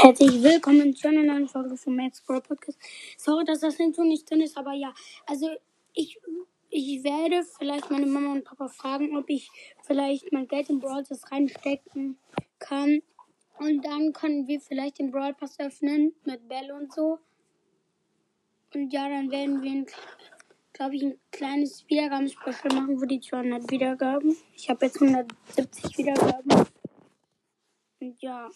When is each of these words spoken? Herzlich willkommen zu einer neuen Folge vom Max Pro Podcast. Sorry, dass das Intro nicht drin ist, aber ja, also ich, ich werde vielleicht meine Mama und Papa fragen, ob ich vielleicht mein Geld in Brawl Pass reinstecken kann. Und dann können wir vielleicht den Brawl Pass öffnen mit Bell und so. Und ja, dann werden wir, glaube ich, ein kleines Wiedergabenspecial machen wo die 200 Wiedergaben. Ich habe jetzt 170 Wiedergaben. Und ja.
Herzlich 0.00 0.44
willkommen 0.44 0.94
zu 0.94 1.08
einer 1.08 1.24
neuen 1.24 1.48
Folge 1.48 1.76
vom 1.76 1.96
Max 1.96 2.20
Pro 2.20 2.38
Podcast. 2.38 2.78
Sorry, 3.16 3.44
dass 3.44 3.58
das 3.58 3.80
Intro 3.80 4.04
nicht 4.04 4.30
drin 4.30 4.42
ist, 4.42 4.56
aber 4.56 4.72
ja, 4.72 4.94
also 5.26 5.48
ich, 5.92 6.20
ich 6.70 7.02
werde 7.02 7.42
vielleicht 7.58 7.90
meine 7.90 8.06
Mama 8.06 8.30
und 8.30 8.44
Papa 8.44 8.68
fragen, 8.68 9.16
ob 9.16 9.28
ich 9.28 9.50
vielleicht 9.82 10.30
mein 10.30 10.46
Geld 10.46 10.70
in 10.70 10.78
Brawl 10.78 11.02
Pass 11.02 11.32
reinstecken 11.32 12.16
kann. 12.60 13.02
Und 13.58 13.84
dann 13.84 14.12
können 14.12 14.46
wir 14.46 14.60
vielleicht 14.60 15.00
den 15.00 15.10
Brawl 15.10 15.34
Pass 15.34 15.58
öffnen 15.58 16.14
mit 16.24 16.48
Bell 16.48 16.70
und 16.70 16.92
so. 16.92 17.18
Und 18.74 18.92
ja, 18.92 19.08
dann 19.08 19.32
werden 19.32 19.64
wir, 19.64 19.84
glaube 20.74 20.94
ich, 20.94 21.02
ein 21.02 21.18
kleines 21.32 21.84
Wiedergabenspecial 21.88 22.72
machen 22.72 23.00
wo 23.00 23.04
die 23.04 23.20
200 23.20 23.68
Wiedergaben. 23.68 24.36
Ich 24.54 24.70
habe 24.70 24.86
jetzt 24.86 25.02
170 25.02 25.98
Wiedergaben. 25.98 26.66
Und 27.98 28.22
ja. 28.22 28.48